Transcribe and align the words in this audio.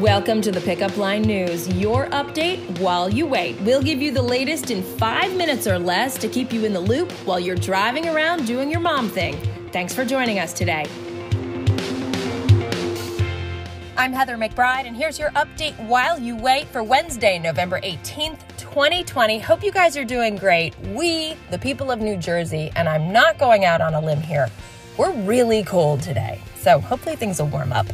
Welcome 0.00 0.40
to 0.42 0.50
the 0.50 0.62
Pickup 0.62 0.96
Line 0.96 1.20
News, 1.20 1.68
your 1.74 2.06
update 2.06 2.78
while 2.78 3.10
you 3.10 3.26
wait. 3.26 3.60
We'll 3.60 3.82
give 3.82 4.00
you 4.00 4.12
the 4.12 4.22
latest 4.22 4.70
in 4.70 4.82
five 4.82 5.36
minutes 5.36 5.66
or 5.66 5.78
less 5.78 6.16
to 6.16 6.26
keep 6.26 6.54
you 6.54 6.64
in 6.64 6.72
the 6.72 6.80
loop 6.80 7.12
while 7.26 7.38
you're 7.38 7.54
driving 7.54 8.08
around 8.08 8.46
doing 8.46 8.70
your 8.70 8.80
mom 8.80 9.10
thing. 9.10 9.36
Thanks 9.72 9.92
for 9.92 10.06
joining 10.06 10.38
us 10.38 10.54
today. 10.54 10.86
I'm 13.98 14.14
Heather 14.14 14.38
McBride, 14.38 14.86
and 14.86 14.96
here's 14.96 15.18
your 15.18 15.32
update 15.32 15.78
while 15.86 16.18
you 16.18 16.34
wait 16.34 16.68
for 16.68 16.82
Wednesday, 16.82 17.38
November 17.38 17.78
18th, 17.82 18.38
2020. 18.56 19.38
Hope 19.38 19.62
you 19.62 19.70
guys 19.70 19.98
are 19.98 20.04
doing 20.06 20.36
great. 20.36 20.74
We, 20.94 21.34
the 21.50 21.58
people 21.58 21.90
of 21.90 22.00
New 22.00 22.16
Jersey, 22.16 22.72
and 22.74 22.88
I'm 22.88 23.12
not 23.12 23.36
going 23.36 23.66
out 23.66 23.82
on 23.82 23.92
a 23.92 24.00
limb 24.00 24.22
here, 24.22 24.48
we're 25.00 25.12
really 25.22 25.62
cold 25.62 26.02
today. 26.02 26.38
So 26.56 26.78
hopefully 26.78 27.16
things 27.16 27.40
will 27.40 27.48
warm 27.48 27.72
up. 27.72 27.86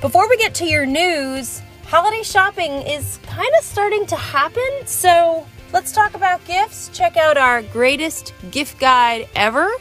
Before 0.00 0.28
we 0.28 0.36
get 0.36 0.54
to 0.54 0.64
your 0.64 0.86
news, 0.86 1.60
holiday 1.86 2.22
shopping 2.22 2.70
is 2.70 3.18
kind 3.24 3.52
of 3.58 3.64
starting 3.64 4.06
to 4.06 4.14
happen. 4.14 4.70
So 4.84 5.44
let's 5.72 5.90
talk 5.90 6.14
about 6.14 6.44
gifts. 6.44 6.88
Check 6.90 7.16
out 7.16 7.36
our 7.36 7.62
greatest 7.62 8.32
gift 8.52 8.78
guide 8.78 9.28
ever. 9.34 9.72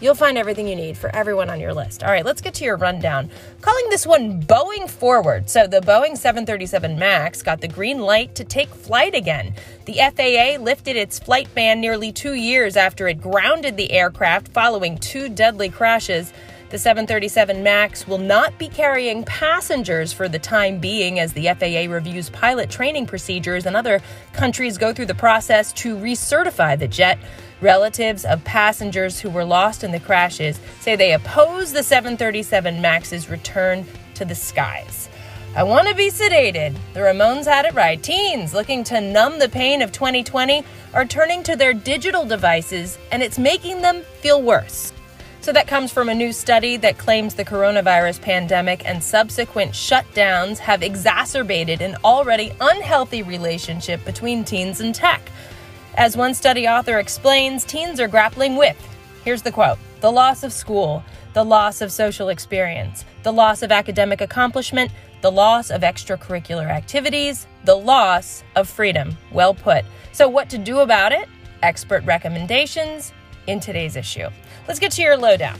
You'll 0.00 0.14
find 0.14 0.38
everything 0.38 0.68
you 0.68 0.76
need 0.76 0.96
for 0.96 1.14
everyone 1.14 1.50
on 1.50 1.58
your 1.58 1.74
list. 1.74 2.04
All 2.04 2.10
right, 2.10 2.24
let's 2.24 2.40
get 2.40 2.54
to 2.54 2.64
your 2.64 2.76
rundown. 2.76 3.30
Calling 3.60 3.90
this 3.90 4.06
one 4.06 4.40
Boeing 4.40 4.88
Forward. 4.88 5.50
So, 5.50 5.66
the 5.66 5.80
Boeing 5.80 6.16
737 6.16 6.96
MAX 6.96 7.42
got 7.42 7.60
the 7.60 7.66
green 7.66 7.98
light 7.98 8.36
to 8.36 8.44
take 8.44 8.68
flight 8.68 9.14
again. 9.14 9.54
The 9.86 9.94
FAA 9.94 10.62
lifted 10.62 10.96
its 10.96 11.18
flight 11.18 11.52
ban 11.54 11.80
nearly 11.80 12.12
two 12.12 12.34
years 12.34 12.76
after 12.76 13.08
it 13.08 13.20
grounded 13.20 13.76
the 13.76 13.90
aircraft 13.90 14.48
following 14.48 14.98
two 14.98 15.28
deadly 15.28 15.68
crashes. 15.68 16.32
The 16.70 16.78
737 16.78 17.62
MAX 17.62 18.06
will 18.06 18.18
not 18.18 18.58
be 18.58 18.68
carrying 18.68 19.24
passengers 19.24 20.12
for 20.12 20.28
the 20.28 20.38
time 20.38 20.78
being 20.80 21.18
as 21.18 21.32
the 21.32 21.46
FAA 21.46 21.90
reviews 21.90 22.28
pilot 22.28 22.68
training 22.68 23.06
procedures 23.06 23.64
and 23.64 23.74
other 23.74 24.02
countries 24.34 24.76
go 24.76 24.92
through 24.92 25.06
the 25.06 25.14
process 25.14 25.72
to 25.72 25.96
recertify 25.96 26.78
the 26.78 26.86
jet. 26.86 27.18
Relatives 27.62 28.26
of 28.26 28.44
passengers 28.44 29.18
who 29.18 29.30
were 29.30 29.46
lost 29.46 29.82
in 29.82 29.92
the 29.92 29.98
crashes 29.98 30.60
say 30.80 30.94
they 30.94 31.14
oppose 31.14 31.72
the 31.72 31.82
737 31.82 32.82
MAX's 32.82 33.30
return 33.30 33.86
to 34.12 34.26
the 34.26 34.34
skies. 34.34 35.08
I 35.56 35.62
want 35.62 35.88
to 35.88 35.94
be 35.94 36.10
sedated. 36.10 36.76
The 36.92 37.00
Ramones 37.00 37.46
had 37.46 37.64
it 37.64 37.72
right. 37.72 38.00
Teens 38.00 38.52
looking 38.52 38.84
to 38.84 39.00
numb 39.00 39.38
the 39.38 39.48
pain 39.48 39.80
of 39.80 39.90
2020 39.90 40.62
are 40.92 41.06
turning 41.06 41.42
to 41.44 41.56
their 41.56 41.72
digital 41.72 42.26
devices, 42.26 42.98
and 43.10 43.22
it's 43.22 43.38
making 43.38 43.80
them 43.80 44.02
feel 44.20 44.42
worse. 44.42 44.92
So, 45.40 45.52
that 45.52 45.68
comes 45.68 45.92
from 45.92 46.08
a 46.08 46.14
new 46.14 46.32
study 46.32 46.76
that 46.78 46.98
claims 46.98 47.34
the 47.34 47.44
coronavirus 47.44 48.20
pandemic 48.20 48.86
and 48.86 49.02
subsequent 49.02 49.72
shutdowns 49.72 50.58
have 50.58 50.82
exacerbated 50.82 51.80
an 51.80 51.96
already 52.04 52.52
unhealthy 52.60 53.22
relationship 53.22 54.04
between 54.04 54.44
teens 54.44 54.80
and 54.80 54.94
tech. 54.94 55.22
As 55.96 56.16
one 56.16 56.34
study 56.34 56.68
author 56.68 56.98
explains, 56.98 57.64
teens 57.64 58.00
are 58.00 58.08
grappling 58.08 58.56
with 58.56 58.76
here's 59.24 59.42
the 59.42 59.52
quote 59.52 59.78
the 60.00 60.10
loss 60.10 60.42
of 60.42 60.52
school, 60.52 61.02
the 61.34 61.44
loss 61.44 61.80
of 61.80 61.92
social 61.92 62.28
experience, 62.28 63.04
the 63.22 63.32
loss 63.32 63.62
of 63.62 63.72
academic 63.72 64.20
accomplishment, 64.20 64.90
the 65.22 65.30
loss 65.30 65.70
of 65.70 65.82
extracurricular 65.82 66.70
activities, 66.70 67.46
the 67.64 67.74
loss 67.74 68.42
of 68.56 68.68
freedom. 68.68 69.16
Well 69.32 69.54
put. 69.54 69.84
So, 70.12 70.28
what 70.28 70.48
to 70.50 70.58
do 70.58 70.78
about 70.80 71.12
it? 71.12 71.28
Expert 71.62 72.04
recommendations 72.04 73.12
in 73.48 73.58
today's 73.58 73.96
issue. 73.96 74.28
Let's 74.68 74.78
get 74.78 74.92
to 74.92 75.02
your 75.02 75.16
lowdown. 75.16 75.58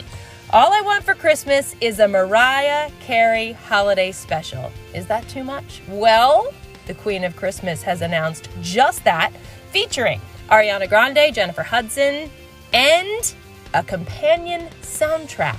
All 0.51 0.73
I 0.73 0.81
Want 0.83 1.05
for 1.05 1.15
Christmas 1.15 1.75
is 1.81 1.99
a 1.99 2.07
Mariah 2.07 2.91
Carey 3.01 3.53
holiday 3.53 4.13
special. 4.13 4.71
Is 4.95 5.07
that 5.07 5.29
too 5.29 5.43
much? 5.43 5.83
Well, 5.89 6.55
the 6.87 6.95
Queen 6.95 7.25
of 7.25 7.35
Christmas 7.35 7.83
has 7.83 8.01
announced 8.01 8.49
just 8.63 9.05
that, 9.05 9.33
featuring 9.73 10.21
Ariana 10.49 10.89
Grande, 10.89 11.35
Jennifer 11.35 11.63
Hudson, 11.63 12.31
and 12.73 13.35
a 13.75 13.83
companion 13.83 14.69
soundtrack. 14.83 15.59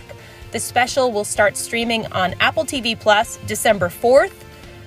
The 0.51 0.59
special 0.59 1.11
will 1.11 1.23
start 1.23 1.55
streaming 1.55 2.07
on 2.07 2.33
Apple 2.39 2.65
TV 2.65 2.99
Plus 2.99 3.37
December 3.45 3.89
4th. 3.89 4.33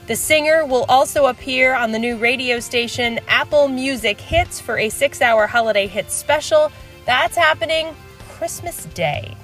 The 0.08 0.16
singer 0.16 0.66
will 0.66 0.84
also 0.88 1.26
appear 1.26 1.74
on 1.74 1.92
the 1.92 1.98
new 1.98 2.16
radio 2.16 2.58
station 2.58 3.20
Apple 3.28 3.68
Music 3.68 4.20
Hits 4.20 4.60
for 4.60 4.78
a 4.78 4.88
six 4.88 5.22
hour 5.22 5.46
holiday 5.46 5.86
hits 5.86 6.14
special. 6.14 6.72
That's 7.04 7.36
happening 7.36 7.96
Christmas 8.28 8.84
Day. 8.86 9.36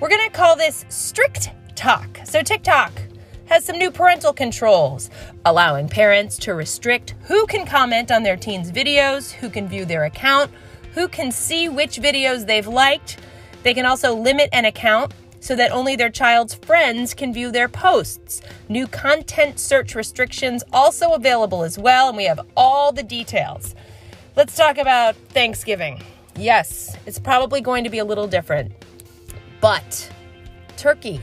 We're 0.00 0.10
going 0.10 0.28
to 0.28 0.36
call 0.36 0.54
this 0.54 0.84
Strict 0.90 1.48
Talk. 1.74 2.20
So, 2.24 2.42
TikTok 2.42 2.92
has 3.46 3.64
some 3.64 3.78
new 3.78 3.90
parental 3.90 4.34
controls, 4.34 5.08
allowing 5.46 5.88
parents 5.88 6.36
to 6.38 6.52
restrict 6.52 7.14
who 7.22 7.46
can 7.46 7.64
comment 7.64 8.10
on 8.10 8.22
their 8.22 8.36
teens' 8.36 8.70
videos, 8.70 9.32
who 9.32 9.48
can 9.48 9.66
view 9.66 9.86
their 9.86 10.04
account, 10.04 10.50
who 10.92 11.08
can 11.08 11.32
see 11.32 11.70
which 11.70 11.96
videos 11.96 12.46
they've 12.46 12.66
liked. 12.66 13.18
They 13.62 13.72
can 13.72 13.86
also 13.86 14.14
limit 14.14 14.50
an 14.52 14.66
account 14.66 15.14
so 15.40 15.56
that 15.56 15.72
only 15.72 15.96
their 15.96 16.10
child's 16.10 16.54
friends 16.54 17.14
can 17.14 17.32
view 17.32 17.50
their 17.50 17.68
posts. 17.68 18.42
New 18.68 18.86
content 18.86 19.58
search 19.58 19.94
restrictions 19.94 20.62
also 20.70 21.12
available 21.12 21.62
as 21.62 21.78
well, 21.78 22.08
and 22.08 22.16
we 22.18 22.24
have 22.24 22.46
all 22.58 22.92
the 22.92 23.02
details. 23.02 23.74
Let's 24.36 24.54
talk 24.54 24.76
about 24.76 25.16
Thanksgiving. 25.30 26.02
Yes, 26.36 26.96
it's 27.06 27.18
probably 27.18 27.60
going 27.60 27.84
to 27.84 27.90
be 27.90 27.98
a 27.98 28.04
little 28.04 28.26
different. 28.26 28.72
But 29.60 30.10
turkey, 30.76 31.20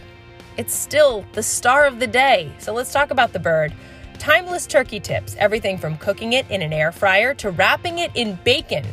it's 0.58 0.74
still 0.74 1.26
the 1.34 1.44
star 1.44 1.86
of 1.86 2.00
the 2.00 2.08
day. 2.08 2.52
So 2.60 2.74
let's 2.74 2.92
talk 2.92 3.12
about 3.12 3.34
the 3.34 3.40
bird. 3.40 3.74
Timeless 4.20 4.66
turkey 4.66 5.00
tips 5.00 5.36
everything 5.40 5.78
from 5.78 5.98
cooking 5.98 6.34
it 6.34 6.50
in 6.50 6.62
an 6.62 6.74
air 6.74 6.92
fryer 6.92 7.34
to 7.36 7.52
wrapping 7.52 8.00
it 8.00 8.12
in 8.16 8.38
bacon. 8.44 8.86